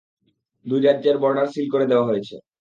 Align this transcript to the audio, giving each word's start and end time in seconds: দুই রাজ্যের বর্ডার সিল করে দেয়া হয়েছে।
দুই 0.65 0.79
রাজ্যের 0.81 1.17
বর্ডার 1.23 1.47
সিল 1.53 1.67
করে 1.73 1.85
দেয়া 1.89 2.07
হয়েছে। 2.09 2.35